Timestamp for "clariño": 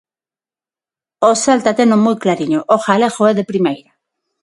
2.23-2.59